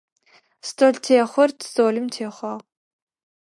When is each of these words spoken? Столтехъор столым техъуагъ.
Столтехъор 0.67 1.49
столым 1.69 2.05
техъуагъ. 2.13 2.65